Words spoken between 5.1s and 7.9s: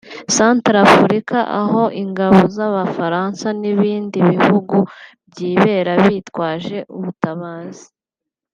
byibera bitwaje ubutabazi